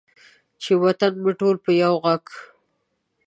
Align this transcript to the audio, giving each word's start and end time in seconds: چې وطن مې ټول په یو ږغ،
چې 0.61 0.71
وطن 0.83 1.13
مې 1.23 1.33
ټول 1.39 1.55
په 1.65 1.71
یو 1.83 1.95
ږغ، 2.07 2.23